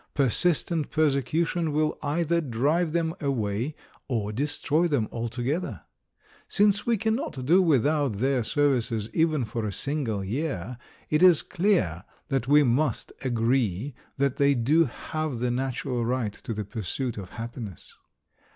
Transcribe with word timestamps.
Persistent 0.15 0.89
persecution 0.89 1.73
will 1.73 1.95
either 2.01 2.41
drive 2.41 2.91
them 2.91 3.13
away 3.21 3.75
or 4.07 4.31
destroy 4.31 4.87
them 4.87 5.07
altogether. 5.11 5.81
Since 6.49 6.87
we 6.87 6.97
cannot 6.97 7.45
do 7.45 7.61
without 7.61 8.13
their 8.13 8.43
services 8.43 9.11
even 9.13 9.45
for 9.45 9.63
a 9.63 9.71
single 9.71 10.23
year, 10.23 10.79
it 11.11 11.21
is 11.21 11.43
clear 11.43 12.03
that 12.29 12.47
we 12.47 12.63
must 12.63 13.13
agree 13.21 13.93
that 14.17 14.37
they 14.37 14.55
do 14.55 14.85
have 14.85 15.37
the 15.37 15.51
natural 15.51 16.03
right 16.03 16.33
to 16.33 16.51
the 16.55 16.65
pursuit 16.65 17.15
of 17.15 17.29
happiness. 17.33 17.93